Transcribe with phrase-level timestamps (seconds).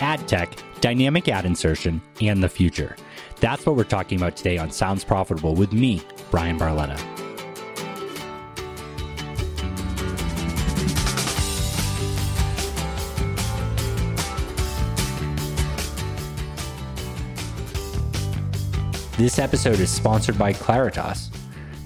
[0.00, 2.96] ad tech, dynamic ad insertion, and the future.
[3.40, 6.98] That's what we're talking about today on Sounds Profitable with me, Bryan Barletta.
[19.16, 21.30] This episode is sponsored by Claritas.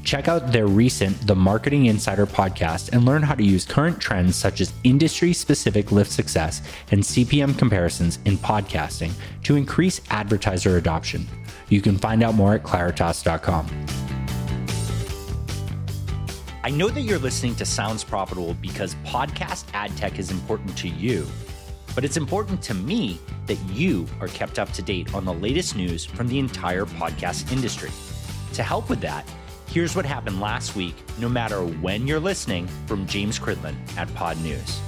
[0.09, 4.37] Check out their recent The Marketing Insider podcast and learn how to use current trends
[4.37, 11.29] such as industry specific lift success and CPM comparisons in podcasting to increase advertiser adoption.
[11.69, 13.69] You can find out more at claritas.com.
[16.65, 20.89] I know that you're listening to Sounds Profitable because podcast ad tech is important to
[20.89, 21.27] you,
[21.95, 25.77] but it's important to me that you are kept up to date on the latest
[25.77, 27.91] news from the entire podcast industry.
[28.55, 29.29] To help with that,
[29.69, 34.79] here's what happened last week, no matter when you're listening, from James Cridland at Podnews.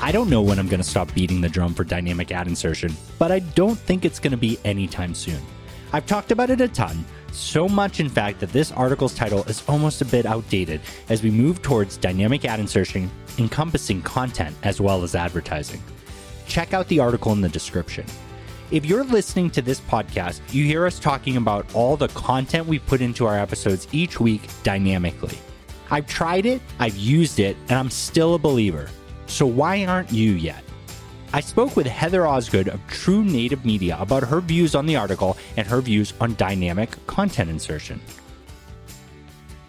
[0.00, 2.96] I don't know when I'm going to stop beating the drum for dynamic ad insertion,
[3.18, 5.42] but I don't think it's going to be anytime soon.
[5.92, 9.64] I've talked about it a ton, so much in fact that this article's title is
[9.66, 15.02] almost a bit outdated as we move towards dynamic ad insertion encompassing content as well
[15.02, 15.82] as advertising.
[16.46, 18.06] Check out the article in the description.
[18.70, 22.78] If you're listening to this podcast, you hear us talking about all the content we
[22.78, 25.38] put into our episodes each week dynamically.
[25.90, 28.88] I've tried it, I've used it, and I'm still a believer.
[29.26, 30.64] So why aren't you yet?
[31.32, 35.36] I spoke with Heather Osgood of True Native Media about her views on the article
[35.56, 38.00] and her views on dynamic content insertion.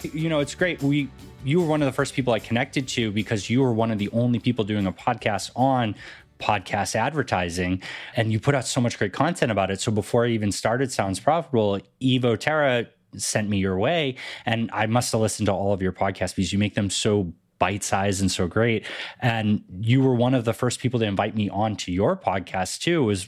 [0.02, 0.82] You know, it's great.
[0.82, 1.10] We
[1.44, 3.98] you were one of the first people I connected to because you were one of
[4.00, 5.96] the only people doing a podcast on
[6.40, 7.82] podcast advertising
[8.16, 9.82] and you put out so much great content about it.
[9.82, 14.86] So before I even started Sounds Profitable, Evo Terra sent me your way and I
[14.86, 18.22] must have listened to all of your podcasts because you make them so bite sized
[18.22, 18.86] and so great.
[19.20, 23.04] And you were one of the first people to invite me onto your podcast too.
[23.04, 23.28] It was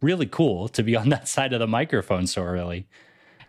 [0.00, 2.86] really cool to be on that side of the microphone so early.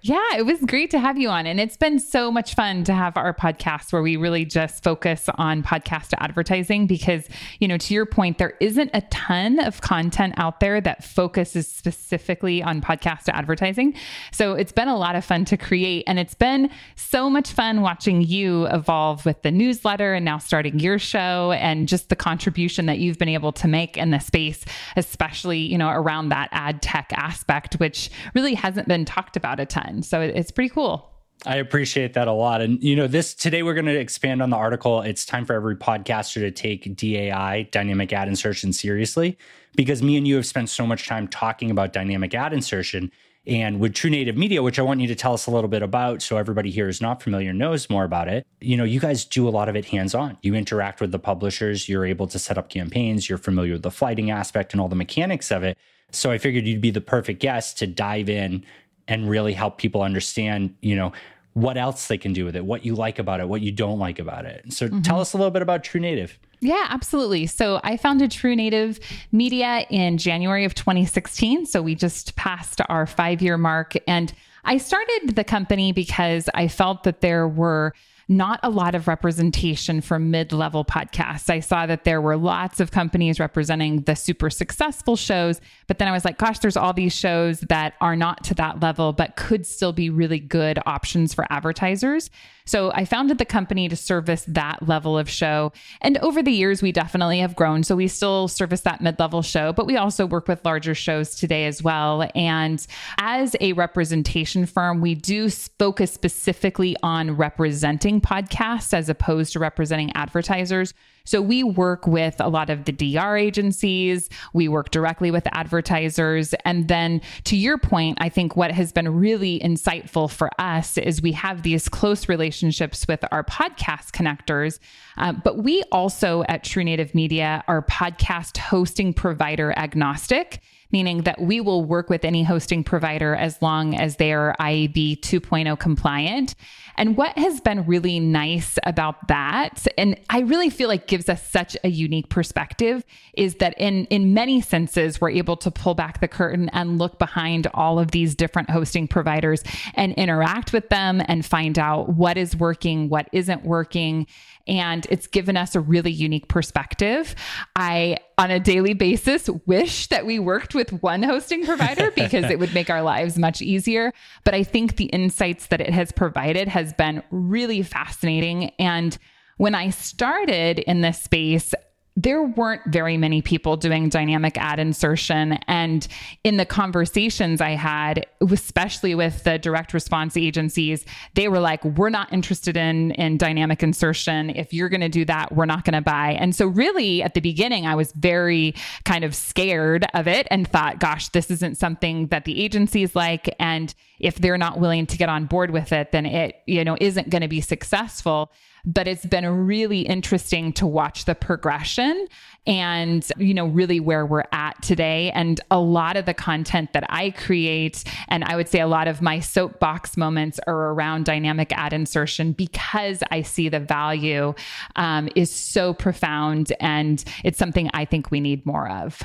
[0.08, 1.48] Yeah, it was great to have you on.
[1.48, 5.28] And it's been so much fun to have our podcast where we really just focus
[5.34, 7.28] on podcast advertising because,
[7.60, 11.68] you know, to your point, there isn't a ton of content out there that focuses
[11.68, 13.96] specifically on podcast advertising.
[14.32, 16.04] So it's been a lot of fun to create.
[16.06, 20.80] And it's been so much fun watching you evolve with the newsletter and now starting
[20.80, 24.66] your show and just the contribution that you've been able to make in the space,
[24.98, 29.66] especially, you know, around that ad tech aspect, which really hasn't been talked about a
[29.66, 29.95] ton.
[30.04, 31.12] So it's pretty cool.
[31.46, 32.62] I appreciate that a lot.
[32.62, 35.02] And you know, this today we're going to expand on the article.
[35.02, 39.38] It's time for every podcaster to take DAI, dynamic ad insertion seriously
[39.76, 43.12] because me and you have spent so much time talking about dynamic ad insertion
[43.48, 45.84] and with True Native Media, which I want you to tell us a little bit
[45.84, 48.48] about so everybody here is not familiar knows more about it.
[48.60, 50.38] You know, you guys do a lot of it hands-on.
[50.42, 53.92] You interact with the publishers, you're able to set up campaigns, you're familiar with the
[53.92, 55.78] flighting aspect and all the mechanics of it.
[56.12, 58.66] So I figured you'd be the perfect guest to dive in
[59.08, 61.12] and really help people understand, you know,
[61.54, 63.98] what else they can do with it, what you like about it, what you don't
[63.98, 64.74] like about it.
[64.74, 65.02] So mm-hmm.
[65.02, 66.38] tell us a little bit about True Native.
[66.60, 67.46] Yeah, absolutely.
[67.48, 69.00] So I founded True Native
[69.32, 71.66] Media in January of 2016.
[71.66, 73.94] So we just passed our five year mark.
[74.08, 74.34] And
[74.66, 77.94] I started the company because I felt that there were
[78.28, 81.50] not a lot of representation for mid level podcasts.
[81.50, 86.08] I saw that there were lots of companies representing the super successful shows, but then
[86.08, 89.36] I was like, gosh, there's all these shows that are not to that level, but
[89.36, 92.30] could still be really good options for advertisers.
[92.66, 95.72] So I founded the company to service that level of show.
[96.02, 97.84] And over the years, we definitely have grown.
[97.84, 101.36] So we still service that mid level show, but we also work with larger shows
[101.36, 102.28] today as well.
[102.34, 102.86] And
[103.20, 110.12] as a representation firm, we do focus specifically on representing podcasts as opposed to representing
[110.16, 110.94] advertisers.
[111.26, 116.54] So we work with a lot of the DR agencies, we work directly with advertisers.
[116.64, 121.22] And then to your point, I think what has been really insightful for us is
[121.22, 124.80] we have these close relationships with our podcast connectors.
[125.18, 130.62] Uh, but we also at True Native Media are podcast hosting provider agnostic
[130.92, 135.20] meaning that we will work with any hosting provider as long as they are IAB
[135.20, 136.56] 2.0 compliant.
[136.96, 141.46] And what has been really nice about that, and I really feel like gives us
[141.48, 143.04] such a unique perspective,
[143.34, 147.20] is that in, in many senses, we're able to pull back the curtain and look
[147.20, 149.64] behind all of these different hosting providers
[149.96, 154.28] and interact with them and find out what is working, what isn't working
[154.68, 157.36] and it's given us a really unique perspective.
[157.76, 162.46] I, on a daily basis, wish that we worked with with one hosting provider because
[162.46, 164.14] it would make our lives much easier.
[164.44, 168.72] But I think the insights that it has provided has been really fascinating.
[168.80, 169.18] And
[169.58, 171.74] when I started in this space,
[172.18, 175.54] there weren't very many people doing dynamic ad insertion.
[175.68, 176.08] And
[176.46, 182.10] in the conversations I had, especially with the direct response agencies, they were like, we're
[182.10, 184.50] not interested in, in dynamic insertion.
[184.50, 186.32] If you're going to do that, we're not going to buy.
[186.40, 190.66] And so, really, at the beginning, I was very kind of scared of it and
[190.66, 193.54] thought, gosh, this isn't something that the agencies like.
[193.60, 196.96] And if they're not willing to get on board with it, then it, you know,
[197.02, 198.52] isn't going to be successful
[198.86, 202.28] but it's been really interesting to watch the progression
[202.68, 205.32] and you know really where we're at today.
[205.32, 209.08] And a lot of the content that i create and i would say a lot
[209.08, 214.54] of my soapbox moments are around dynamic ad insertion because i see the value
[214.96, 219.22] um, is so profound and it's something i think we need more of.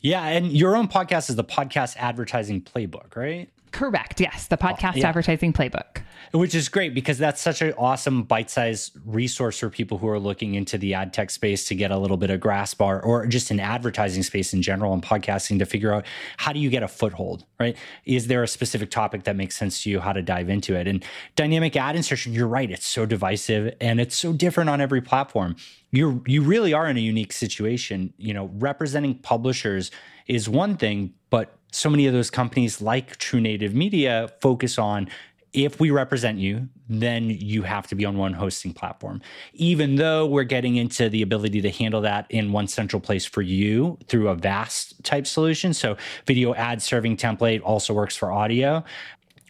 [0.00, 4.20] Yeah and your own podcast is the podcast advertising playbook right Correct.
[4.20, 4.46] Yes.
[4.46, 5.08] The podcast oh, yeah.
[5.08, 6.02] advertising playbook.
[6.32, 10.18] Which is great because that's such an awesome bite sized resource for people who are
[10.18, 13.26] looking into the ad tech space to get a little bit of grasp or, or
[13.26, 16.04] just an advertising space in general and podcasting to figure out
[16.36, 17.76] how do you get a foothold, right?
[18.04, 20.86] Is there a specific topic that makes sense to you, how to dive into it?
[20.86, 21.04] And
[21.34, 22.70] dynamic ad insertion, you're right.
[22.70, 25.56] It's so divisive and it's so different on every platform.
[25.90, 28.12] You're, you really are in a unique situation.
[28.18, 29.90] You know, representing publishers
[30.26, 35.08] is one thing, but so many of those companies like True Native Media focus on
[35.52, 39.20] if we represent you, then you have to be on one hosting platform.
[39.54, 43.42] Even though we're getting into the ability to handle that in one central place for
[43.42, 45.72] you through a VAST type solution.
[45.72, 48.84] So, video ad serving template also works for audio.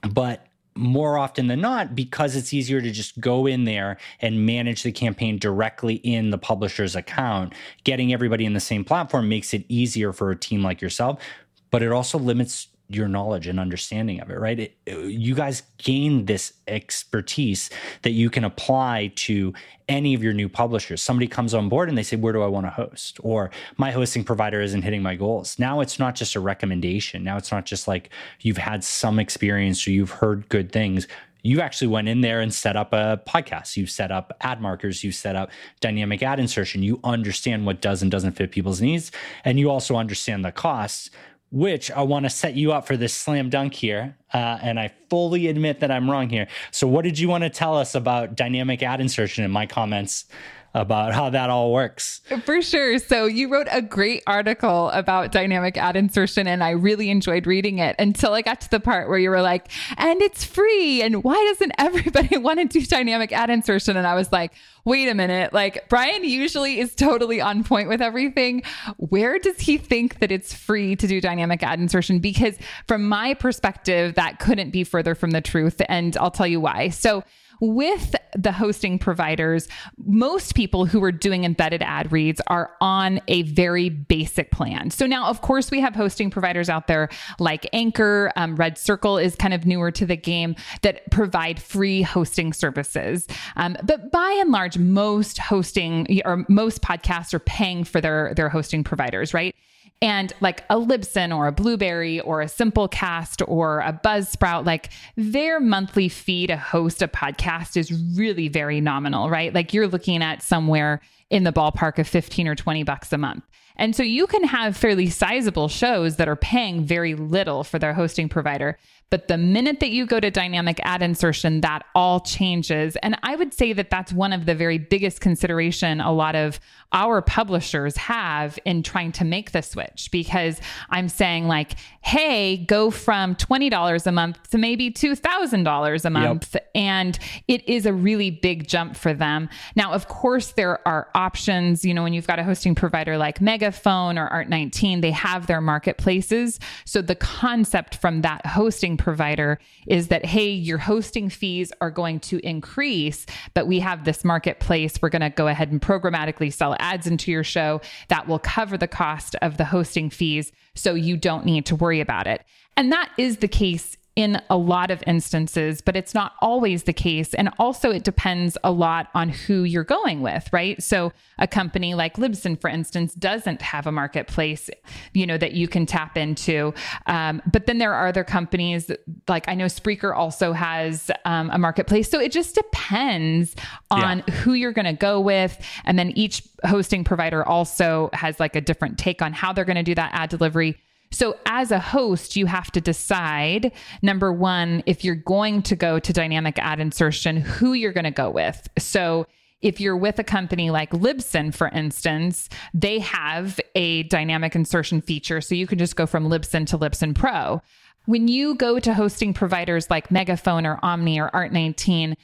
[0.08, 4.84] But more often than not, because it's easier to just go in there and manage
[4.84, 9.64] the campaign directly in the publisher's account, getting everybody in the same platform makes it
[9.68, 11.20] easier for a team like yourself
[11.70, 14.58] but it also limits your knowledge and understanding of it, right?
[14.60, 17.68] It, you guys gain this expertise
[18.00, 19.52] that you can apply to
[19.90, 21.02] any of your new publishers.
[21.02, 23.20] Somebody comes on board and they say, Where do I want to host?
[23.22, 25.58] Or my hosting provider isn't hitting my goals.
[25.58, 27.22] Now it's not just a recommendation.
[27.22, 28.08] Now it's not just like
[28.40, 31.06] you've had some experience or you've heard good things
[31.42, 33.76] you actually went in there and set up a podcast.
[33.76, 35.04] You've set up ad markers.
[35.04, 35.50] You've set up
[35.80, 36.82] dynamic ad insertion.
[36.82, 39.12] You understand what does and doesn't fit people's needs.
[39.44, 41.10] And you also understand the costs,
[41.50, 44.16] which I want to set you up for this slam dunk here.
[44.34, 46.46] Uh, and I fully admit that I'm wrong here.
[46.70, 50.26] So, what did you want to tell us about dynamic ad insertion in my comments
[50.74, 52.20] about how that all works.
[52.44, 52.98] For sure.
[52.98, 57.78] So you wrote a great article about dynamic ad insertion and I really enjoyed reading
[57.78, 61.02] it until I got to the part where you were like, and it's free.
[61.02, 63.96] And why doesn't everybody want to do dynamic ad insertion?
[63.96, 64.52] And I was like,
[64.84, 65.52] wait a minute.
[65.52, 68.62] Like Bryan usually is totally on point with everything.
[68.96, 72.18] Where does he think that it's free to do dynamic ad insertion?
[72.18, 72.56] Because
[72.86, 75.80] from my perspective, that couldn't be further from the truth.
[75.88, 76.90] And I'll tell you why.
[76.90, 77.24] So
[77.60, 79.68] with the hosting providers,
[80.04, 84.90] most people who are doing embedded ad reads are on a very basic plan.
[84.90, 87.08] So now, of course, we have hosting providers out there
[87.38, 92.02] like Anchor, um, Red Circle is kind of newer to the game that provide free
[92.02, 93.26] hosting services.
[93.56, 98.48] Um, but by and large, most hosting or most podcasts are paying for their their
[98.48, 99.54] hosting providers, right?
[100.00, 105.58] And like a Libsyn or a Blubrry or a Simplecast or a Buzzsprout, like their
[105.58, 109.52] monthly fee to host a podcast is really very nominal, right?
[109.52, 111.00] Like you're looking at somewhere
[111.30, 113.42] in the ballpark of 15 or 20 bucks a month.
[113.78, 117.94] And so you can have fairly sizable shows that are paying very little for their
[117.94, 118.76] hosting provider.
[119.10, 122.96] But the minute that you go to dynamic ad insertion, that all changes.
[122.96, 126.60] And I would say that that's one of the very biggest consideration a lot of
[126.92, 130.60] our publishers have in trying to make the switch because
[130.90, 131.72] I'm saying like,
[132.08, 136.54] hey, go from $20 a month to maybe $2,000 a month.
[136.54, 136.70] Yep.
[136.74, 139.50] And it is a really big jump for them.
[139.76, 143.42] Now, of course, there are options, you know, when you've got a hosting provider like
[143.42, 146.58] Megaphone or Art19, they have their marketplaces.
[146.86, 152.20] So the concept from that hosting provider is that, hey, your hosting fees are going
[152.20, 155.02] to increase, but we have this marketplace.
[155.02, 158.78] We're going to go ahead and programmatically sell ads into your show that will cover
[158.78, 160.52] the cost of the hosting fees.
[160.78, 162.44] So you don't need to worry about it.
[162.76, 166.92] And that is the case in a lot of instances, but it's not always the
[166.92, 167.34] case.
[167.34, 170.82] And also, it depends a lot on who you're going with, right?
[170.82, 174.70] So, a company like Libsyn, for instance, doesn't have a marketplace,
[175.14, 176.74] you know, that you can tap into.
[177.06, 178.90] Um, but then there are other companies,
[179.28, 182.10] like I know Spreaker also has um, a marketplace.
[182.10, 183.54] So, it just depends
[183.92, 184.34] on yeah.
[184.34, 185.56] who you're going to go with.
[185.84, 189.76] And then each hosting provider also has like a different take on how they're going
[189.76, 190.76] to do that ad delivery.
[191.10, 193.72] So, as a host, you have to decide
[194.02, 198.10] number one, if you're going to go to dynamic ad insertion, who you're going to
[198.10, 198.68] go with.
[198.78, 199.26] So,
[199.60, 205.40] if you're with a company like Libsyn, for instance, they have a dynamic insertion feature.
[205.40, 207.60] So you can just go from Libsyn to Libsyn Pro.
[208.06, 212.14] When you go to hosting providers like Megaphone or Omny or Art19,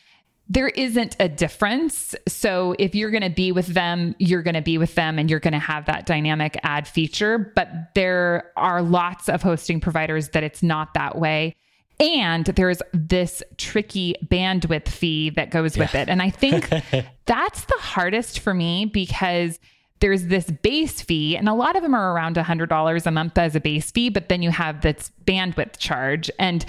[0.49, 2.15] there isn't a difference.
[2.29, 5.31] So if you're going to be with them, you're going to be with them and
[5.31, 7.53] you're going to have that dynamic ad feature.
[7.55, 11.57] But there are lots of hosting providers that it's not that way.
[11.99, 16.09] And there's this tricky bandwidth fee that goes with it.
[16.09, 16.69] And I think
[17.27, 19.59] that's the hardest for me because
[20.01, 23.57] there's this base fee, and a lot of them are around $100 a month as
[23.57, 26.31] a base fee, but then you have this bandwidth charge.
[26.39, 26.67] And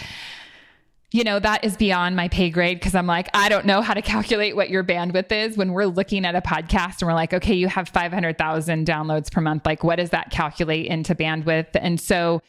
[1.15, 3.93] you know, that is beyond my pay grade because I'm like, I don't know how
[3.93, 7.33] to calculate what your bandwidth is when we're looking at a podcast and we're like,
[7.33, 9.65] okay, you have 500,000 downloads per month.
[9.65, 11.69] Like, what does that calculate into bandwidth?
[11.75, 12.41] And so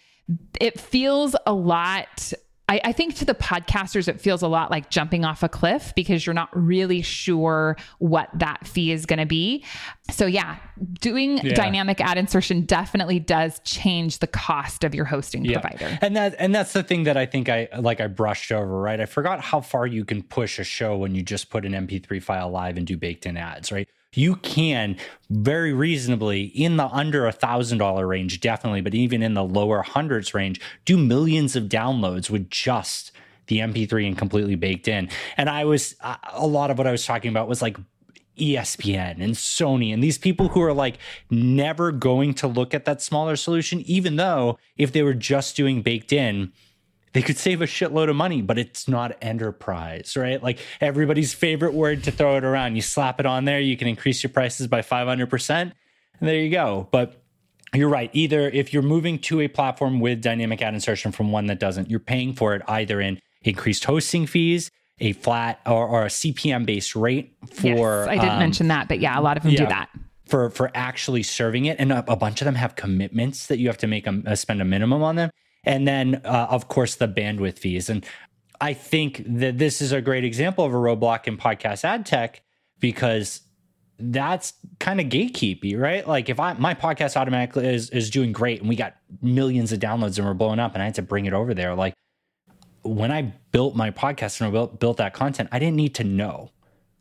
[0.60, 2.32] it feels a lot
[2.68, 5.92] I, I, think to the podcasters, it feels a lot like jumping off a cliff
[5.94, 9.64] because you're not really sure what that fee is going to be.
[10.10, 10.56] So, yeah,
[11.00, 11.54] doing yeah.
[11.54, 15.60] dynamic ad insertion definitely does change the cost of your hosting yeah.
[15.60, 15.98] provider.
[16.02, 19.00] And that and that's the thing that I think I like I brushed over, right?
[19.00, 22.20] I forgot how far you can push a show when you just put an MP3
[22.20, 23.88] file live and do baked in ads, right?
[24.14, 24.96] You can
[25.28, 29.82] very reasonably in the under a thousand dollar range, definitely, but even in the lower
[29.82, 33.12] hundreds range, do millions of downloads with just
[33.48, 35.08] the MP3 and completely baked in.
[35.36, 37.76] And I was uh, a lot of what I was talking about was like
[38.38, 40.98] ESPN and Sony and these people who are like
[41.30, 45.82] never going to look at that smaller solution, even though if they were just doing
[45.82, 46.52] baked in,
[47.16, 50.42] they could save a shitload of money, but it's not enterprise, right?
[50.42, 52.76] Like everybody's favorite word to throw it around.
[52.76, 55.72] You slap it on there, you can increase your prices by 500%, and
[56.20, 56.88] there you go.
[56.90, 57.22] But
[57.72, 58.10] you're right.
[58.12, 61.88] Either if you're moving to a platform with dynamic ad insertion from one that doesn't,
[61.88, 66.66] you're paying for it either in increased hosting fees, a flat or, or a CPM
[66.66, 68.04] based rate for.
[68.04, 69.88] Yes, I didn't um, mention that, but yeah, a lot of them yeah, do that.
[70.26, 71.80] For, for actually serving it.
[71.80, 74.34] And a, a, bunch of them have commitments that you have to make them uh,
[74.34, 75.30] spend a minimum on them.
[75.66, 77.90] And then, uh, of course, the bandwidth fees.
[77.90, 78.06] And
[78.60, 82.42] I think that this is a great example of a roadblock in podcast ad tech
[82.78, 83.42] because
[83.98, 86.06] that's kind of gatekeepy, right?
[86.06, 89.80] Like if I my podcast automatically is is doing great and we got millions of
[89.80, 91.94] downloads and we're blowing up and I had to bring it over there, like
[92.82, 96.04] when I built my podcast and I built, built that content, I didn't need to
[96.04, 96.52] know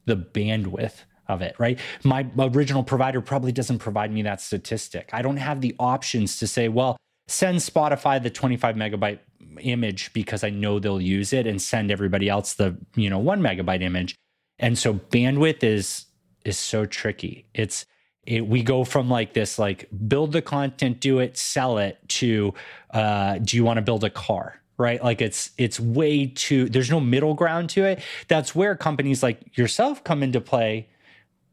[0.06, 1.80] the bandwidth of it, right?
[2.04, 5.10] My original provider probably doesn't provide me that statistic.
[5.14, 9.20] I don't have the options to say, well, send Spotify the 25 megabyte
[9.62, 13.41] image because I know they'll use it and send everybody else the, you know, 1
[13.41, 14.15] megabyte image.
[14.60, 16.05] And so bandwidth is
[16.46, 17.48] is so tricky.
[17.53, 17.86] It's
[18.25, 22.53] it, we go from like this like build the content, do it, sell it to
[22.91, 24.62] uh do you want to build a car?
[24.77, 25.03] Right?
[25.03, 28.01] Like it's it's way too there's no middle ground to it.
[28.27, 30.88] That's where companies like yourself come into play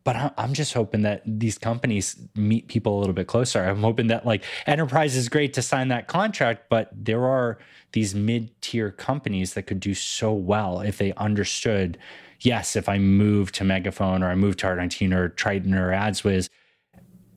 [0.05, 3.63] but I'm just hoping that these companies meet people a little bit closer.
[3.63, 7.59] I'm hoping that like enterprise is great to sign that contract, but there are
[7.93, 11.99] these mid tier companies that could do so well if they understood.
[12.41, 16.49] Yes, if I move to Megaphone or I move to Art19 or Triton or AdsWizz,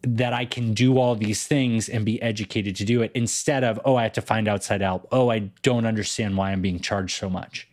[0.01, 3.79] that I can do all these things and be educated to do it instead of,
[3.85, 5.07] oh, I have to find outside help.
[5.11, 7.67] Oh, I don't understand why I'm being charged so much.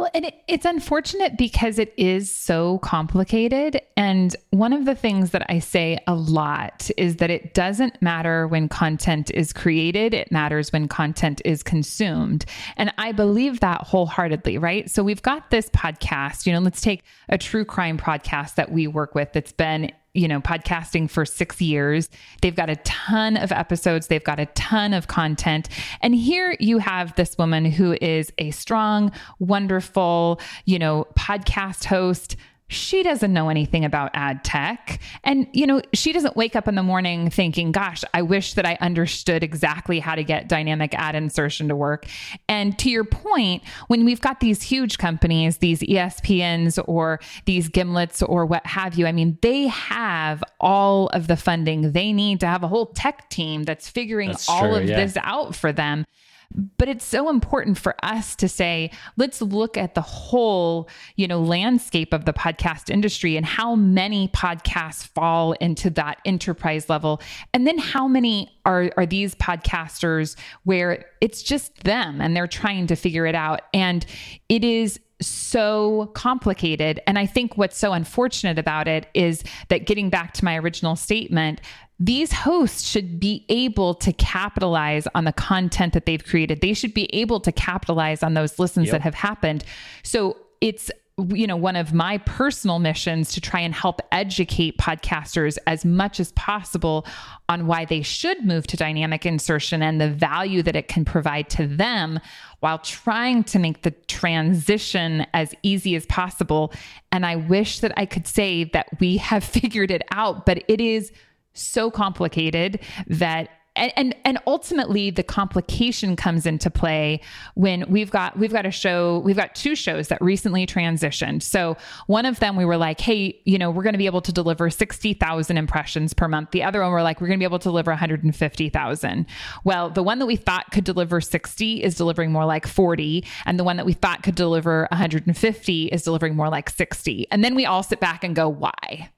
[0.00, 3.82] Well, and it, it's unfortunate because it is so complicated.
[3.98, 8.48] And one of the things that I say a lot is that it doesn't matter
[8.48, 12.46] when content is created, it matters when content is consumed.
[12.78, 14.90] And I believe that wholeheartedly, right?
[14.90, 18.86] So we've got this podcast, you know, let's take a true crime podcast that we
[18.86, 22.08] work with that's been you know, podcasting for six years.
[22.42, 25.68] They've got a ton of episodes, they've got a ton of content.
[26.00, 32.36] And here you have this woman who is a strong, wonderful, you know, podcast host
[32.70, 35.00] she doesn't know anything about ad tech.
[35.24, 38.64] And, you know, she doesn't wake up in the morning thinking, gosh, I wish that
[38.64, 42.06] I understood exactly how to get dynamic ad insertion to work.
[42.48, 48.22] And to your point, when we've got these huge companies, these ESPNs or these Gimlets
[48.26, 52.46] or what have you, I mean, they have all of the funding they need to
[52.46, 55.04] have a whole tech team that's figuring that's all true, of yeah.
[55.04, 56.04] this out for them.
[56.52, 61.40] But it's so important for us to say, let's look at the whole, you know,
[61.40, 67.20] landscape of the podcast industry and how many podcasts fall into that enterprise level.
[67.54, 72.88] And then how many are, are these podcasters where it's just them and they're trying
[72.88, 73.62] to figure it out.
[73.72, 74.04] And
[74.48, 77.00] it is so complicated.
[77.06, 80.96] And I think what's so unfortunate about it is that getting back to my original
[80.96, 81.60] statement,
[81.98, 86.62] these hosts should be able to capitalize on the content that they've created.
[86.62, 88.92] They should be able to capitalize on those listens yep.
[88.92, 89.64] that have happened.
[90.02, 90.90] So it's
[91.28, 96.18] you know one of my personal missions to try and help educate podcasters as much
[96.18, 97.06] as possible
[97.48, 101.50] on why they should move to dynamic insertion and the value that it can provide
[101.50, 102.18] to them
[102.60, 106.72] while trying to make the transition as easy as possible.
[107.12, 110.80] And i wish that i could say that we have figured it out but it
[110.80, 111.12] is
[111.52, 117.20] so complicated that and, and and ultimately the complication comes into play
[117.54, 121.42] when we've got we've got a show we've got two shows that recently transitioned.
[121.42, 124.22] So one of them we were like hey you know we're going to be able
[124.22, 126.50] to deliver 60,000 impressions per month.
[126.50, 129.26] The other one we're like we're going to be able to deliver 150,000
[129.64, 133.58] well the one that we thought could deliver 60 is delivering more like 40 and
[133.58, 137.54] the one that we thought could deliver 150 is delivering more like 60 and then
[137.54, 139.10] we all sit back and go why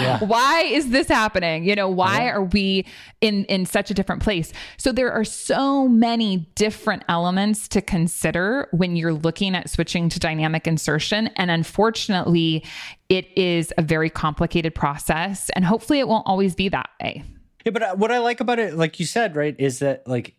[0.00, 0.18] yeah.
[0.24, 1.64] why is this happening?
[1.64, 2.32] You know why yeah.
[2.32, 2.86] are we
[3.20, 4.52] in in such a different place?
[4.76, 10.18] So there are so many different elements to consider when you're looking at switching to
[10.18, 11.28] dynamic insertion.
[11.36, 12.64] And unfortunately
[13.08, 15.50] it is a very complicated process.
[15.50, 17.24] And hopefully it won't always be that way.
[17.24, 17.30] Yeah
[17.70, 20.34] but uh, what i like about it like you said right is that like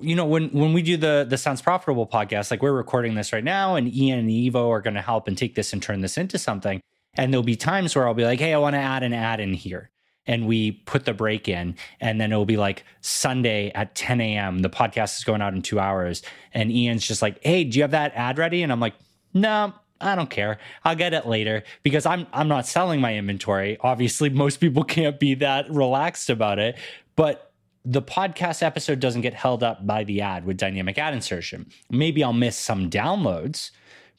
[0.00, 3.32] you know when when we do the the sounds profitable podcast like we're recording this
[3.32, 6.00] right now and ian and evo are going to help and take this and turn
[6.00, 6.80] this into something
[7.16, 9.40] and there'll be times where I'll be like, hey, I want to add an ad
[9.40, 9.90] in here.
[10.28, 14.58] And we put the break in, and then it'll be like Sunday at 10 a.m.
[14.58, 16.22] The podcast is going out in two hours.
[16.52, 18.64] And Ian's just like, hey, do you have that ad ready?
[18.64, 18.94] And I'm like,
[19.32, 20.58] no, I don't care.
[20.84, 23.78] I'll get it later because I'm I'm not selling my inventory.
[23.80, 26.76] Obviously, most people can't be that relaxed about it,
[27.14, 27.52] but
[27.84, 31.70] the podcast episode doesn't get held up by the ad with dynamic ad insertion.
[31.88, 33.70] Maybe I'll miss some downloads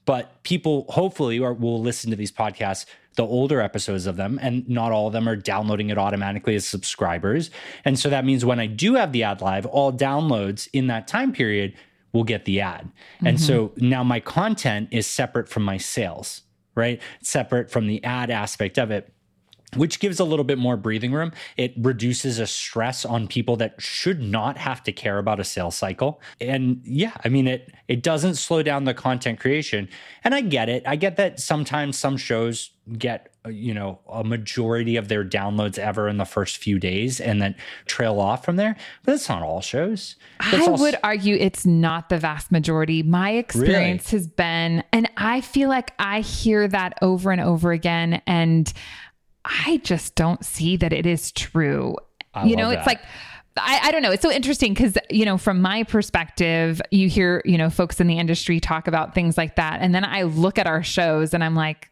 [0.07, 4.67] but people hopefully are, will listen to these podcasts the older episodes of them and
[4.69, 7.51] not all of them are downloading it automatically as subscribers
[7.85, 11.07] and so that means when i do have the ad live all downloads in that
[11.07, 11.73] time period
[12.13, 13.27] will get the ad mm-hmm.
[13.27, 13.89] and so mm-hmm.
[13.89, 16.41] now my content is separate from my sales
[16.73, 19.11] right separate from the ad aspect of it
[19.75, 21.31] which gives a little bit more breathing room.
[21.57, 25.75] It reduces a stress on people that should not have to care about a sales
[25.75, 26.21] cycle.
[26.39, 29.89] And yeah, I mean it it doesn't slow down the content creation.
[30.23, 30.83] And I get it.
[30.85, 35.77] I get that sometimes some shows get uh, you know a majority of their downloads
[35.77, 37.53] ever in the first few days and then
[37.85, 40.15] trail off from there but that's not all shows
[40.51, 44.19] that's i would argue it's not the vast majority my experience really?
[44.19, 48.71] has been and i feel like i hear that over and over again and
[49.47, 51.95] I just don't see that it is true.
[52.33, 52.79] I you know, that.
[52.79, 53.01] it's like
[53.59, 54.11] I, I, don't know.
[54.11, 58.07] It's so interesting because, you know, from my perspective, you hear, you know, folks in
[58.07, 59.79] the industry talk about things like that.
[59.81, 61.89] And then I look at our shows and I'm like,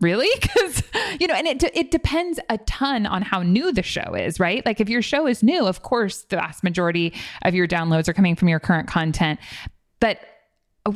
[0.00, 0.28] really?
[0.40, 0.82] Because,
[1.20, 4.64] you know, and it, it depends a ton on how new the show is, right?
[4.64, 8.12] Like if your show is new, of course, the vast majority of your downloads are
[8.12, 9.40] coming from your current content.
[10.00, 10.20] But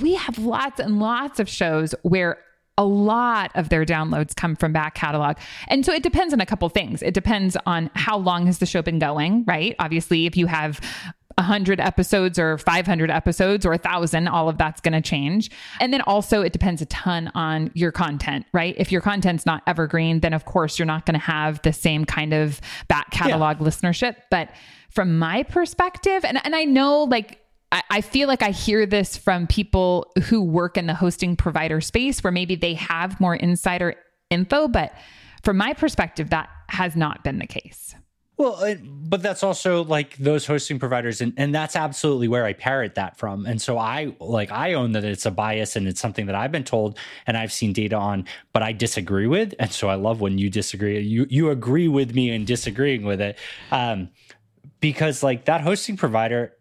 [0.00, 2.38] we have lots and lots of shows where
[2.78, 5.36] a lot of their downloads come from back catalog.
[5.68, 7.02] And so it depends on a couple things.
[7.02, 9.74] It depends on how long has the show been going, right?
[9.78, 10.80] Obviously, if you have
[11.38, 16.00] 100 episodes or 500 episodes or 1000 all of that's going to change and then
[16.02, 20.32] also it depends a ton on your content right if your content's not evergreen then
[20.32, 22.58] of course you're not going to have the same kind of
[22.88, 23.66] back catalog yeah.
[23.66, 24.48] listenership but
[24.88, 27.38] from my perspective and, and i know like
[27.72, 32.22] I, feel like I hear this from people who work in the hosting provider space
[32.22, 33.96] where maybe they have more insider
[34.30, 34.92] info, but
[35.42, 37.94] from my perspective, that has not been the case.
[38.38, 42.96] Well, but that's also like those hosting providers, and, and that's absolutely where I parrot
[42.96, 43.46] that from.
[43.46, 46.52] And so I like I own that it's a bias and it's something that I've
[46.52, 49.54] been told and I've seen data on, but I disagree with.
[49.58, 51.00] And so I love when you disagree.
[51.00, 53.38] You you agree with me in disagreeing with it,
[53.70, 54.10] um,
[54.80, 56.55] because like that hosting provider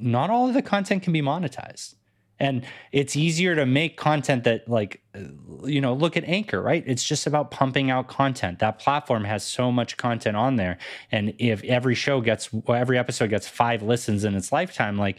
[0.00, 1.94] not all of the content can be monetized.
[2.40, 5.20] And it's easier to make content that like uh,
[5.64, 6.84] you know look at anchor right?
[6.86, 8.60] It's just about pumping out content.
[8.60, 10.78] That platform has so much content on there.
[11.10, 15.18] And if every show gets every episode gets five listens in its lifetime like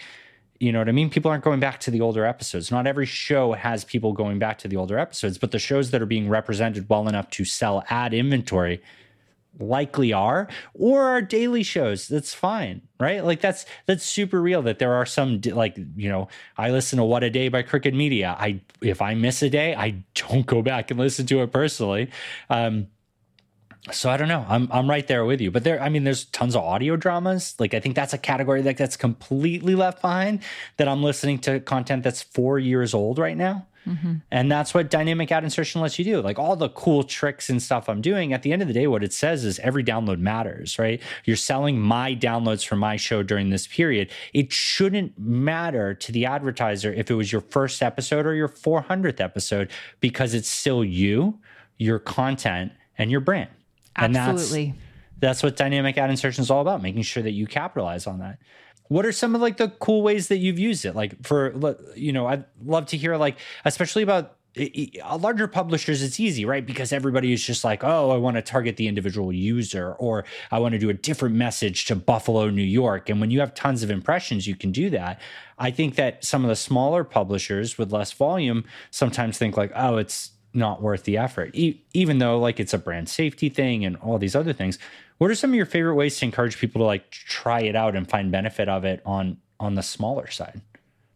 [0.61, 1.09] you know what i mean?
[1.09, 2.71] People aren't going back to the older episodes.
[2.71, 6.01] Not every show has people going back to the older episodes but the shows that
[6.01, 8.81] are being represented well enough to sell ad inventory
[9.59, 14.79] likely are or our daily shows that's fine right like that's that's super real that
[14.79, 18.35] there are some like you know i listen to what a day by crooked media
[18.39, 22.09] i if i miss a day i don't go back and listen to it personally
[22.49, 22.87] um
[23.91, 24.45] so I don't know.
[24.47, 25.51] I'm I'm right there with you.
[25.51, 27.55] But there I mean there's tons of audio dramas.
[27.59, 30.41] Like I think that's a category that that's completely left behind
[30.77, 33.65] that I'm listening to content that's 4 years old right now.
[33.89, 34.13] Mm-hmm.
[34.31, 36.21] And that's what dynamic ad insertion lets you do.
[36.21, 38.87] Like all the cool tricks and stuff I'm doing, at the end of the day,
[38.87, 41.01] what it says is every download matters, right?
[41.25, 44.11] You're selling my downloads for my show during this period.
[44.33, 49.19] It shouldn't matter to the advertiser if it was your first episode or your 400th
[49.19, 51.39] episode because it's still you,
[51.77, 53.49] your content, and your brand.
[53.95, 54.63] Absolutely.
[54.65, 54.79] And that's,
[55.19, 58.39] that's what dynamic ad insertion is all about, making sure that you capitalize on that
[58.89, 60.95] what are some of like the cool ways that you've used it?
[60.95, 61.53] Like for
[61.95, 66.65] you know i'd love to hear like especially about uh, larger publishers it's easy right?
[66.65, 70.59] Because everybody is just like oh i want to target the individual user or i
[70.59, 73.09] want to do a different message to buffalo new york.
[73.09, 75.21] And when you have tons of impressions you can do that.
[75.57, 79.97] I think that some of the smaller publishers with less volume sometimes think like oh
[79.97, 83.95] it's not worth the effort e- even though like it's a brand safety thing and
[83.97, 84.79] all these other things
[85.19, 87.95] what are some of your favorite ways to encourage people to like try it out
[87.95, 90.61] and find benefit of it on on the smaller side?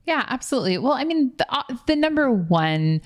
[0.06, 0.78] Yeah, absolutely.
[0.78, 3.02] Well, I mean, the, uh, the number one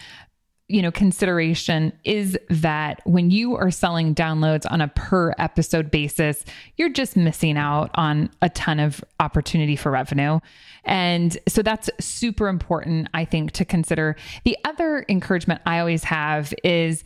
[0.67, 6.43] you know consideration is that when you are selling downloads on a per episode basis
[6.75, 10.39] you're just missing out on a ton of opportunity for revenue
[10.83, 16.53] and so that's super important i think to consider the other encouragement i always have
[16.63, 17.03] is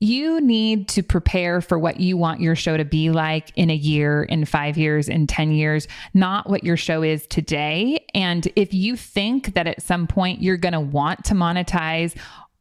[0.00, 3.74] you need to prepare for what you want your show to be like in a
[3.74, 8.04] year, in five years, in 10 years, not what your show is today.
[8.12, 12.14] And if you think that at some point you're going to want to monetize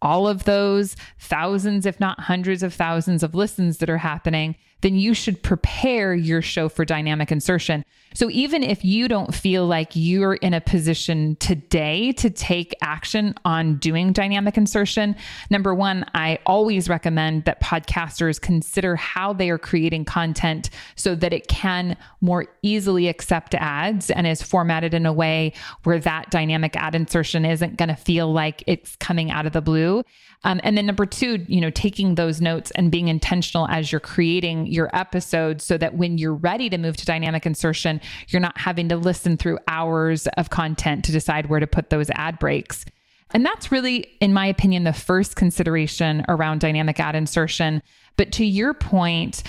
[0.03, 4.95] all of those thousands, if not hundreds of thousands of listens that are happening, then
[4.95, 7.85] you should prepare your show for dynamic insertion.
[8.13, 13.33] So even if you don't feel like you're in a position today to take action
[13.45, 15.15] on doing dynamic insertion,
[15.49, 21.31] number one, I always recommend that podcasters consider how they are creating content so that
[21.31, 26.75] it can more easily accept ads and is formatted in a way where that dynamic
[26.75, 30.03] ad insertion isn't going to feel like it's coming out of the blue.
[30.43, 34.01] Um, and then number two, you know, taking those notes and being intentional as you're
[34.01, 38.57] creating your episode so that when you're ready to move to dynamic insertion, you're not
[38.57, 42.85] having to listen through hours of content to decide where to put those ad breaks.
[43.33, 47.81] And that's really, in my opinion, the first consideration around dynamic ad insertion.
[48.15, 49.43] But to your point,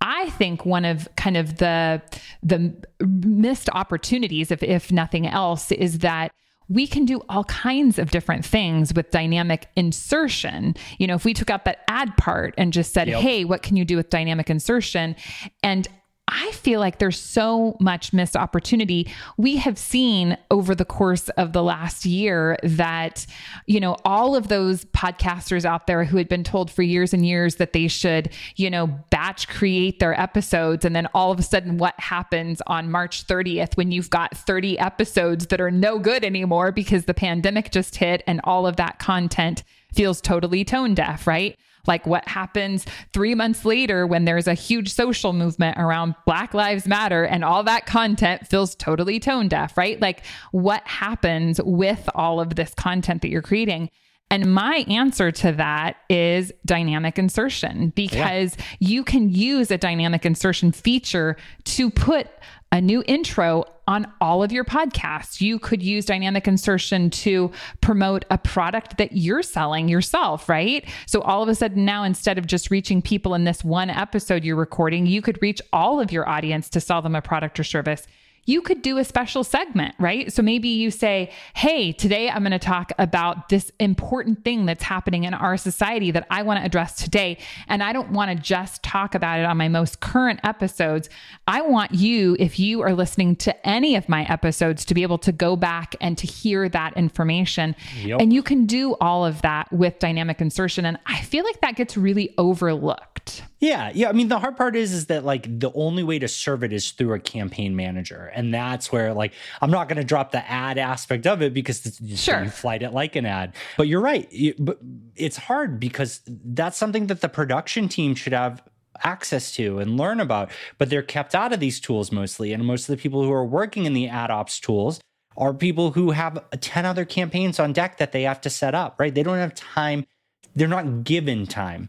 [0.00, 2.02] I think one of kind of the
[2.42, 6.32] the missed opportunities, if if nothing else, is that
[6.68, 10.74] we can do all kinds of different things with dynamic insertion.
[10.98, 13.20] You know, if we took out that ad part and just said, yep.
[13.20, 15.16] hey, what can you do with dynamic insertion?
[15.62, 15.88] And
[16.30, 19.10] I feel like there's so much missed opportunity.
[19.36, 23.26] We have seen over the course of the last year that,
[23.66, 27.26] you know, all of those podcasters out there who had been told for years and
[27.26, 30.84] years that they should, you know, batch create their episodes.
[30.84, 34.78] And then all of a sudden, what happens on March 30th when you've got 30
[34.78, 38.98] episodes that are no good anymore because the pandemic just hit and all of that
[38.98, 41.56] content feels totally tone deaf, right?
[41.88, 46.86] Like what happens three months later when there's a huge social movement around Black Lives
[46.86, 50.00] Matter and all that content feels totally tone deaf, right?
[50.00, 53.90] Like what happens with all of this content that you're creating?
[54.30, 58.64] And my answer to that is dynamic insertion because yeah.
[58.78, 62.28] you can use a dynamic insertion feature to put
[62.70, 65.40] a new intro on all of your podcasts.
[65.40, 70.86] You could use dynamic insertion to promote a product that you're selling yourself, right?
[71.06, 74.44] So all of a sudden now, instead of just reaching people in this one episode
[74.44, 77.64] you're recording, you could reach all of your audience to sell them a product or
[77.64, 78.06] service
[78.48, 80.32] you could do a special segment, right?
[80.32, 84.82] So maybe you say, Hey, today I'm going to talk about this important thing that's
[84.82, 87.36] happening in our society that I want to address today.
[87.68, 91.10] And I don't want to just talk about it on my most current episodes.
[91.46, 95.18] I want you, if you are listening to any of my episodes, to be able
[95.18, 97.76] to go back and to hear that information.
[98.02, 98.20] Yep.
[98.20, 100.86] And you can do all of that with dynamic insertion.
[100.86, 103.42] And I feel like that gets really overlooked.
[103.60, 104.08] Yeah, yeah.
[104.08, 106.72] I mean, the hard part is is that like the only way to serve it
[106.72, 110.48] is through a campaign manager, and that's where like I'm not going to drop the
[110.48, 112.44] ad aspect of it because it's, sure.
[112.44, 113.54] you flight it like an ad.
[113.76, 114.32] But you're right.
[114.58, 114.78] but
[115.16, 118.62] it's hard because that's something that the production team should have
[119.02, 120.50] access to and learn about.
[120.78, 123.44] But they're kept out of these tools mostly, and most of the people who are
[123.44, 125.00] working in the ad ops tools
[125.36, 129.00] are people who have 10 other campaigns on deck that they have to set up.
[129.00, 129.14] Right?
[129.14, 130.06] They don't have time.
[130.54, 131.88] They're not given time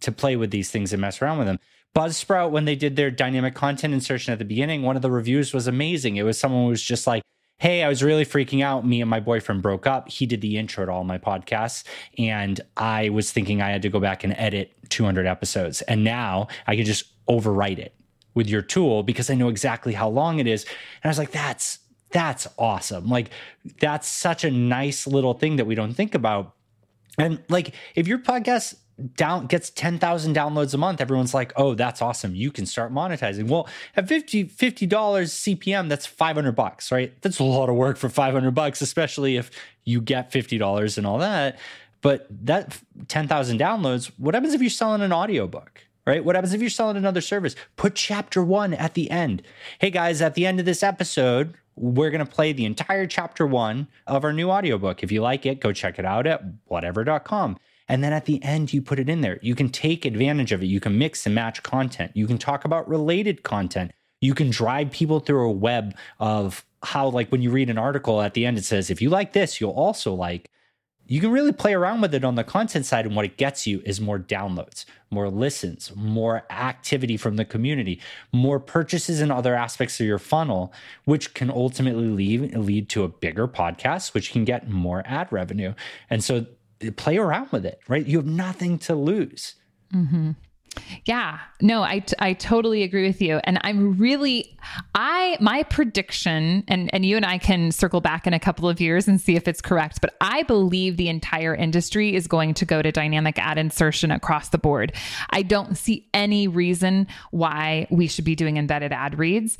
[0.00, 1.58] to play with these things and mess around with them.
[1.94, 5.52] Buzzsprout, when they did their dynamic content insertion at the beginning, one of the reviews
[5.52, 6.16] was amazing.
[6.16, 7.22] It was someone who was just like,
[7.58, 8.86] Hey, I was really freaking out.
[8.86, 10.08] Me and my boyfriend broke up.
[10.08, 11.84] He did the intro to all my podcasts.
[12.16, 15.82] And I was thinking I had to go back and edit 200 episodes.
[15.82, 17.94] And now I can just overwrite it
[18.34, 20.64] with your tool because I know exactly how long it is.
[20.64, 21.80] And I was like, that's
[22.12, 23.08] that's awesome.
[23.08, 23.30] Like
[23.80, 26.54] that's such a nice little thing that we don't think about
[27.18, 28.76] And like if your podcast
[29.16, 32.34] down gets 10,000 downloads a month, everyone's like, "Oh, that's awesome.
[32.34, 37.12] You can start monetizing." Well, at 50 dollars CPM, that's 500 bucks, right?
[37.22, 39.50] That's a lot of work for 500 bucks, especially if
[39.84, 41.58] you get $50 and all that.
[42.02, 45.86] But that 10,000 downloads, what happens if you're selling an audiobook?
[46.06, 46.24] Right?
[46.24, 47.54] What happens if you're selling another service?
[47.76, 49.42] Put chapter 1 at the end.
[49.78, 53.46] Hey guys, at the end of this episode, we're going to play the entire chapter
[53.46, 55.02] 1 of our new audiobook.
[55.02, 57.58] If you like it, go check it out at whatever.com.
[57.90, 59.40] And then at the end, you put it in there.
[59.42, 60.66] You can take advantage of it.
[60.66, 62.12] You can mix and match content.
[62.14, 63.90] You can talk about related content.
[64.20, 68.22] You can drive people through a web of how, like, when you read an article
[68.22, 70.48] at the end, it says, if you like this, you'll also like
[71.10, 73.04] you can really play around with it on the content side.
[73.04, 78.00] And what it gets you is more downloads, more listens, more activity from the community,
[78.32, 80.72] more purchases in other aspects of your funnel,
[81.06, 85.74] which can ultimately lead, lead to a bigger podcast, which can get more ad revenue.
[86.08, 86.46] And so
[86.96, 88.06] play around with it, right?
[88.06, 89.54] You have nothing to lose.
[89.94, 90.32] Mm-hmm.
[91.04, 93.40] Yeah, no, I, I totally agree with you.
[93.42, 94.56] And I'm really,
[94.94, 98.80] I, my prediction, and, and you and I can circle back in a couple of
[98.80, 102.64] years and see if it's correct, but I believe the entire industry is going to
[102.64, 104.92] go to dynamic ad insertion across the board.
[105.30, 109.58] I don't see any reason why we should be doing embedded ad reads,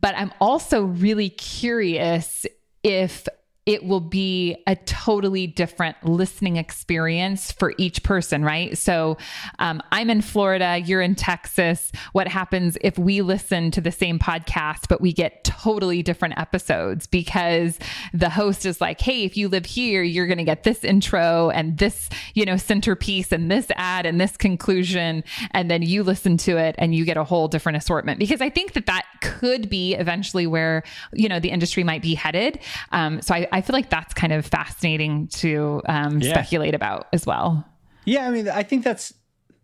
[0.00, 2.44] but I'm also really curious
[2.82, 3.28] if
[3.66, 8.76] it will be a totally different listening experience for each person, right?
[8.78, 9.18] So
[9.58, 11.92] um, I'm in Florida, you're in Texas.
[12.12, 17.06] What happens if we listen to the same podcast, but we get totally different episodes
[17.06, 17.78] because
[18.14, 21.50] the host is like, hey, if you live here, you're going to get this intro
[21.50, 25.22] and this, you know, centerpiece and this ad and this conclusion.
[25.50, 28.18] And then you listen to it and you get a whole different assortment.
[28.18, 32.14] Because I think that that could be eventually where, you know, the industry might be
[32.14, 32.58] headed.
[32.90, 36.32] Um, so I, I feel like that's kind of fascinating to um, yeah.
[36.32, 37.64] speculate about as well.
[38.04, 39.12] Yeah, I mean, I think that's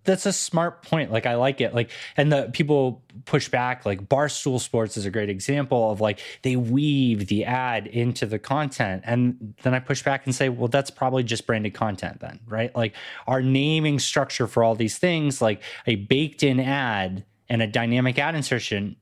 [0.07, 1.12] that's a smart point.
[1.12, 1.75] Like I like it.
[1.75, 3.85] Like and the people push back.
[3.85, 8.38] Like Barstool Sports is a great example of like they weave the ad into the
[8.38, 12.40] content, and then I push back and say, well, that's probably just branded content then,
[12.46, 12.75] right?
[12.75, 12.94] Like
[13.27, 18.18] our naming structure for all these things, like a baked in ad and a dynamic
[18.18, 18.96] ad insertion,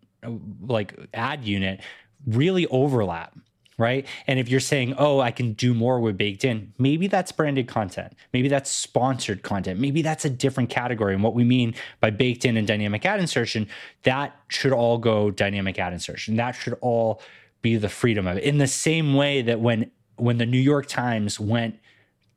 [0.66, 1.80] like ad unit,
[2.26, 3.36] really overlap
[3.78, 4.06] right?
[4.26, 7.68] And if you're saying, oh, I can do more with baked in, maybe that's branded
[7.68, 8.12] content.
[8.32, 9.80] Maybe that's sponsored content.
[9.80, 11.14] Maybe that's a different category.
[11.14, 13.68] And what we mean by baked in and dynamic ad insertion,
[14.04, 16.36] that should all go dynamic ad insertion.
[16.36, 17.20] That should all
[17.62, 18.44] be the freedom of it.
[18.44, 21.76] In the same way that when when the New York Times went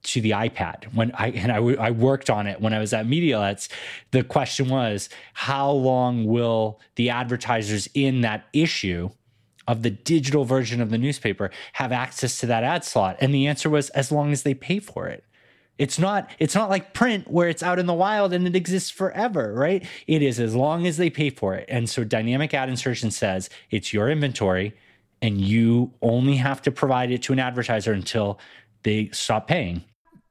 [0.04, 3.06] to the iPad when I and I, I worked on it when I was at
[3.06, 3.68] Medialets.
[4.12, 9.10] The question was, how long will the advertisers in that issue
[9.68, 13.18] of the digital version of the newspaper have access to that ad slot?
[13.20, 15.24] And the answer was as long as they pay for it.
[15.78, 18.90] It's not it's not like print where it's out in the wild and it exists
[18.90, 19.86] forever, right?
[20.08, 21.66] It is as long as they pay for it.
[21.70, 24.74] And so dynamic ad insertion says it's your inventory
[25.22, 28.40] and you only have to provide it to an advertiser until
[28.84, 29.84] they stop paying.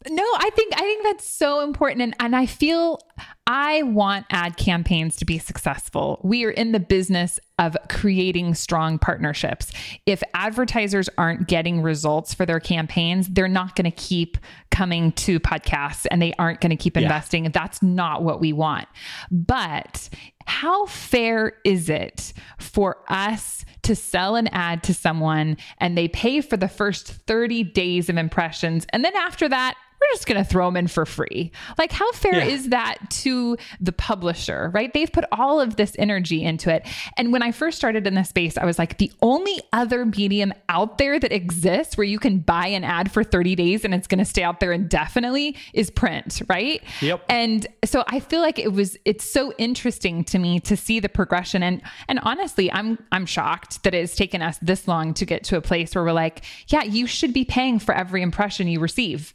[0.08, 2.98] No, I think I think that's so important and and I feel
[3.46, 6.20] I want ad campaigns to be successful.
[6.24, 9.70] We are in the business of creating strong partnerships.
[10.06, 14.38] If advertisers aren't getting results for their campaigns, they're not going to keep
[14.72, 17.44] coming to podcasts and they aren't going to keep investing.
[17.44, 17.50] Yeah.
[17.54, 18.88] That's not what we want.
[19.30, 20.08] But
[20.46, 26.40] how fair is it for us to sell an ad to someone and they pay
[26.40, 30.48] for the first 30 days of impressions and then after that we're just going to
[30.48, 31.50] throw them in for free.
[31.78, 32.54] Like, how fair yeah.
[32.54, 34.92] is that to the publisher, right?
[34.92, 36.86] They've put all of this energy into it.
[37.16, 40.52] And when I first started in this space, I was like, the only other medium
[40.68, 44.06] out there that exists where you can buy an ad for 30 days and it's
[44.06, 46.82] going to stay out there indefinitely is print, right?
[47.00, 47.24] Yep.
[47.28, 51.08] And so I feel like it was, it's so interesting to me to see the
[51.08, 51.62] progression.
[51.62, 55.56] And, and honestly, I'm, I'm shocked that it's taken us this long to get to
[55.56, 59.34] a place where we're like, yeah, you should be paying for every impression you receive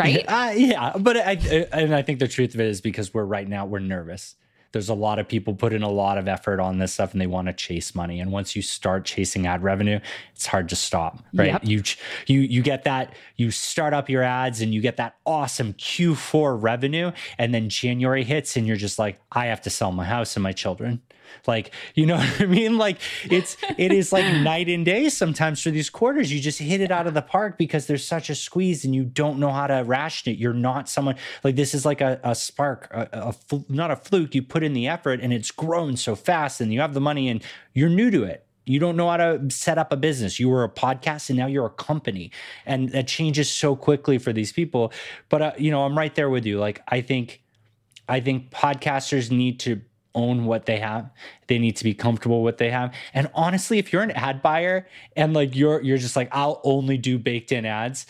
[0.00, 0.24] right?
[0.26, 1.32] Uh, yeah, but I
[1.72, 4.36] and I think the truth of it is because we're right now we're nervous.
[4.72, 7.20] There's a lot of people put in a lot of effort on this stuff and
[7.20, 8.20] they want to chase money.
[8.20, 9.98] And once you start chasing ad revenue,
[10.32, 11.52] it's hard to stop, right?
[11.52, 11.64] Yep.
[11.64, 11.82] You
[12.26, 16.62] you you get that you start up your ads and you get that awesome Q4
[16.62, 20.36] revenue and then January hits and you're just like I have to sell my house
[20.36, 21.02] and my children.
[21.46, 22.78] Like, you know what I mean?
[22.78, 22.98] Like
[23.30, 26.32] it's it is like night and day sometimes for these quarters.
[26.32, 29.04] You just hit it out of the park because there's such a squeeze and you
[29.04, 30.38] don't know how to ration it.
[30.38, 34.34] You're not someone like this is like a, a spark, a, a not a fluke.
[34.34, 37.28] You put in the effort and it's grown so fast and you have the money
[37.28, 37.42] and
[37.74, 40.38] you're new to it You don't know how to set up a business.
[40.38, 42.30] You were a podcast and now you're a company.
[42.66, 44.92] And that changes so quickly for these people.
[45.28, 46.58] But uh, you know, I'm right there with you.
[46.58, 47.42] Like I think
[48.08, 49.80] I think podcasters need to
[50.14, 51.10] own what they have.
[51.46, 52.94] They need to be comfortable with what they have.
[53.14, 56.98] And honestly, if you're an ad buyer and like you're you're just like I'll only
[56.98, 58.06] do baked in ads,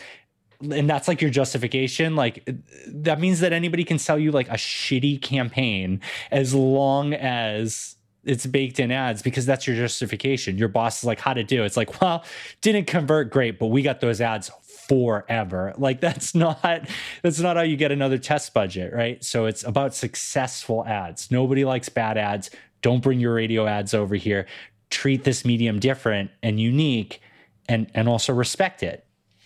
[0.61, 2.47] and that's like your justification like
[2.87, 8.45] that means that anybody can sell you like a shitty campaign as long as it's
[8.45, 11.65] baked in ads because that's your justification your boss is like how to do it.
[11.65, 12.23] it's like well
[12.61, 14.51] didn't convert great but we got those ads
[14.91, 15.73] forever.
[15.77, 16.89] Like that's not
[17.21, 19.23] that's not how you get another test budget right?
[19.23, 21.31] So it's about successful ads.
[21.31, 22.49] Nobody likes bad ads.
[22.81, 24.47] Don't bring your radio ads over here.
[24.89, 27.21] Treat this medium different and unique
[27.69, 29.05] and and also respect it.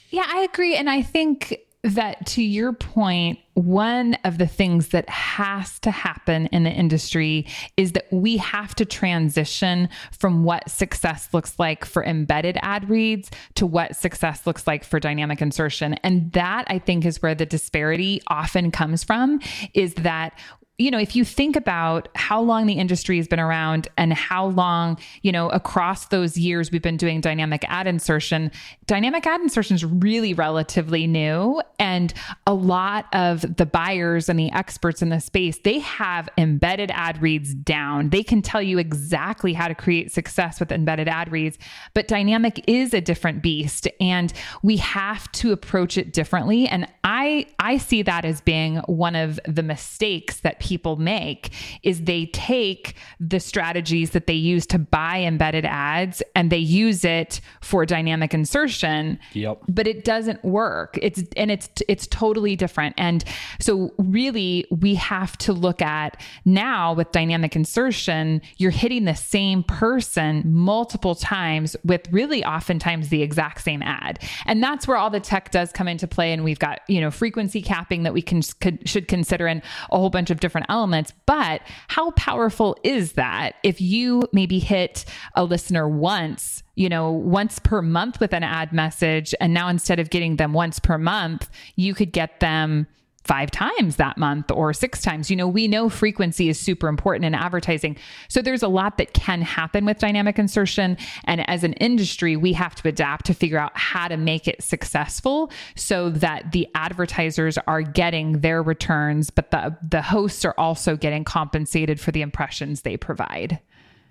[0.10, 0.76] Yeah, I agree.
[0.76, 1.60] And I think
[1.94, 7.46] that to your point, one of the things that has to happen in the industry
[7.78, 13.30] is that we have to transition from what success looks like for embedded ad reads
[13.54, 15.94] to what success looks like for dynamic insertion.
[16.04, 19.40] And that I think is where the disparity often comes from
[19.74, 20.38] is that
[20.78, 24.48] you know, if you think about how long the industry has been around and how
[24.48, 28.52] long, you know, across those years we've been doing dynamic ad insertion,
[28.86, 31.62] dynamic ad insertion is really relatively new.
[31.80, 32.14] And
[32.46, 37.22] a lot of the buyers and the experts in the space, they have embedded ad
[37.22, 38.10] reads down.
[38.10, 41.58] They can tell you exactly how to create success with embedded ad reads.
[41.94, 46.68] But dynamic is a different beast and we have to approach it differently.
[46.68, 51.52] And I I see that as being one of the mistakes that people make
[51.84, 57.06] is they take the strategies that they use to buy embedded ads and they use
[57.06, 59.20] it for dynamic insertion.
[59.34, 59.62] Yep.
[59.70, 60.98] But it doesn't work.
[61.04, 62.96] It's and it's it's totally different.
[62.98, 63.24] And
[63.60, 69.62] so really we have to look at now with dynamic insertion, you're hitting the same
[69.62, 74.20] person multiple times with really oftentimes the exact same ad.
[74.48, 77.12] And that's where all the tech does come into play and we've got, you know,
[77.12, 81.12] frequency capping that we can could, should consider and a whole bunch of different elements.
[81.26, 87.60] But how powerful is that if you maybe hit a listener once, you know, once
[87.60, 91.50] per month with an ad message, and now instead of getting them once per month,
[91.76, 92.88] you could get them
[93.26, 95.32] five times that month or six times.
[95.32, 97.98] You know, we know frequency is super important in advertising.
[98.28, 100.96] So there's a lot that can happen with dynamic insertion.
[101.26, 104.62] And as an industry, we have to adapt to figure out how to make it
[104.62, 110.96] successful so that the advertisers are getting their returns, but the, the hosts are also
[110.96, 113.60] getting compensated for the impressions they provide.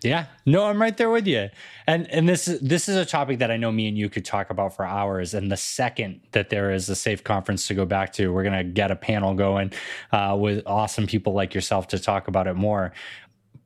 [0.05, 1.49] Yeah, no, I'm right there with you.
[1.87, 4.25] And and this is this is a topic that I know me and you could
[4.25, 5.33] talk about for hours.
[5.33, 8.65] And the second that there is a safe conference to go back to, we're gonna
[8.65, 9.73] get a panel going
[10.13, 12.93] uh, with awesome people like yourself to talk about it more.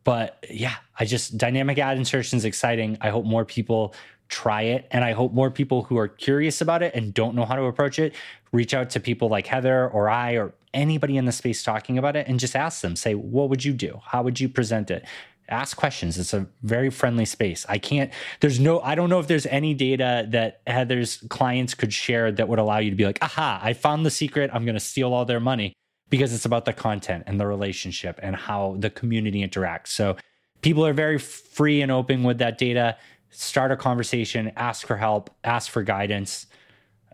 [0.05, 2.99] But yeah, I just dynamic ad insertion is exciting.
[3.01, 3.95] I hope more people
[4.29, 7.47] try it, and I hope more people who are curious about it and don't know
[7.47, 8.15] how to approach it
[8.53, 12.17] reach out to people like Heather or I or anybody in the space talking about
[12.17, 12.97] it and just ask them.
[12.97, 14.01] Say, what would you do?
[14.05, 15.05] How would you present it?
[15.49, 16.19] Ask questions.
[16.19, 17.65] It's a very friendly space.
[17.69, 21.93] I can't, there's no, I don't know if there's any data that Heather's clients could
[21.93, 24.51] share that would allow you to be like, aha, I found the secret.
[24.53, 25.73] I'm going to steal all their money
[26.11, 29.89] because it's about the content and the relationship and how the community interacts.
[29.89, 30.17] So
[30.63, 32.97] people are very free and open with that data.
[33.31, 36.47] Start a conversation, ask for help, ask for guidance.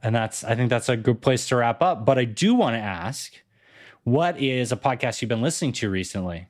[0.02, 2.04] And that's, I think that's a good place to wrap up.
[2.04, 3.32] But I do want to ask,
[4.04, 6.48] what is a podcast you've been listening to recently?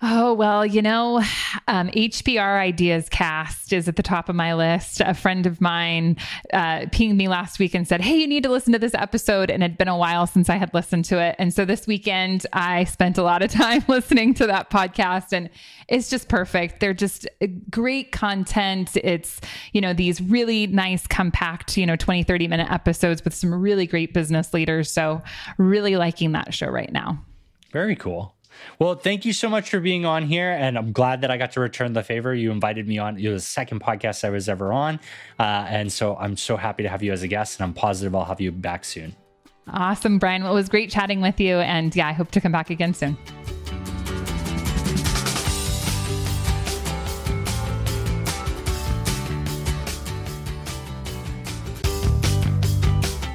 [0.00, 1.18] Oh, well, you know,
[1.66, 5.00] um, HBR Ideas Cast is at the top of my list.
[5.00, 6.16] A friend of mine
[6.52, 9.50] uh, pinged me last week and said, Hey, you need to listen to this episode.
[9.50, 11.34] And it had been a while since I had listened to it.
[11.40, 15.50] And so this weekend, I spent a lot of time listening to that podcast, and
[15.88, 16.78] it's just perfect.
[16.78, 18.96] They're just uh, great content.
[18.96, 19.40] It's,
[19.72, 23.86] you know, these really nice, compact, you know, 20, 30 minute episodes with some really
[23.88, 24.92] great business leaders.
[24.92, 25.22] So,
[25.56, 27.18] really liking that show right now.
[27.72, 28.34] Very cool.
[28.78, 30.50] Well, thank you so much for being on here.
[30.50, 32.34] And I'm glad that I got to return the favor.
[32.34, 33.18] You invited me on.
[33.18, 35.00] It was the second podcast I was ever on.
[35.38, 37.58] Uh, and so I'm so happy to have you as a guest.
[37.58, 39.14] And I'm positive I'll have you back soon.
[39.70, 40.42] Awesome, Bryan.
[40.42, 41.58] Well, it was great chatting with you.
[41.58, 43.16] And yeah, I hope to come back again soon.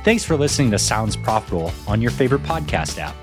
[0.04, 3.16] Thanks for listening to Sounds Profitable on your favorite podcast app.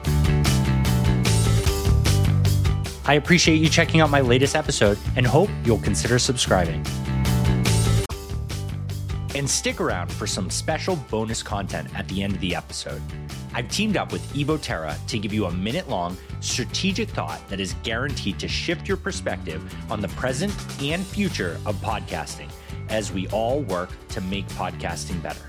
[3.07, 6.85] I appreciate you checking out my latest episode and hope you'll consider subscribing.
[9.35, 13.01] And stick around for some special bonus content at the end of the episode.
[13.55, 17.59] I've teamed up with Evo Terra to give you a minute long strategic thought that
[17.59, 22.51] is guaranteed to shift your perspective on the present and future of podcasting
[22.91, 25.43] as we all work to make podcasting better.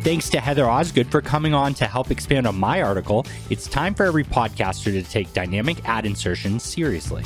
[0.00, 3.26] Thanks to Heather Osgood for coming on to help expand on my article.
[3.50, 7.22] It's time for every podcaster to take dynamic ad insertion seriously.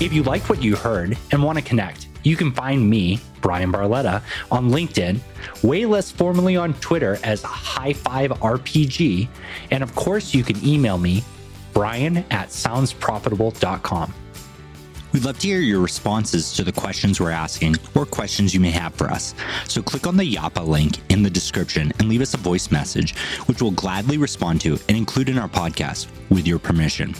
[0.00, 3.72] If you like what you heard and want to connect, you can find me, Bryan
[3.72, 4.22] Barletta,
[4.52, 5.18] on LinkedIn,
[5.64, 9.28] way less formally on Twitter as High Five RPG,
[9.72, 11.24] and of course, you can email me,
[11.72, 14.14] Bryan at soundsprofitable.com.
[15.12, 18.70] We'd love to hear your responses to the questions we're asking or questions you may
[18.70, 19.34] have for us.
[19.66, 23.16] So click on the Yappa link in the description and leave us a voice message,
[23.46, 27.14] which we'll gladly respond to and include in our podcast with your permission.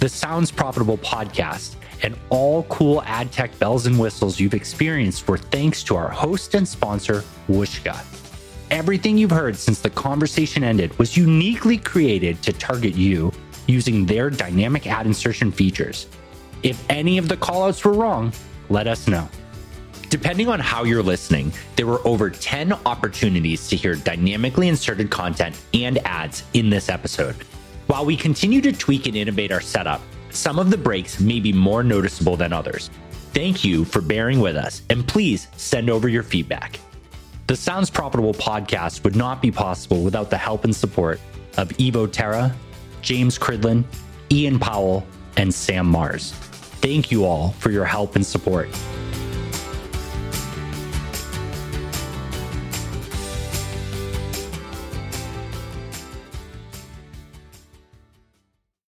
[0.00, 5.38] The Sounds Profitable podcast and all cool ad tech bells and whistles you've experienced were
[5.38, 8.04] thanks to our host and sponsor, Whooshkaa.
[8.70, 13.32] Everything you've heard since the conversation ended was uniquely created to target you
[13.66, 16.06] using their dynamic ad insertion features.
[16.62, 18.32] If any of the callouts were wrong,
[18.68, 19.28] let us know.
[20.10, 25.60] Depending on how you're listening, there were over 10 opportunities to hear dynamically inserted content
[25.74, 27.36] and ads in this episode.
[27.88, 30.00] While we continue to tweak and innovate our setup,
[30.30, 32.90] some of the breaks may be more noticeable than others.
[33.34, 36.80] Thank you for bearing with us, and please send over your feedback.
[37.46, 41.20] The Sounds Profitable podcast would not be possible without the help and support
[41.56, 42.54] of Evo Terra,
[43.02, 43.84] James Cridland,
[44.30, 45.06] Ian Powell,
[45.36, 46.34] and Sam Mars.
[46.80, 48.68] Thank you all for your help and support.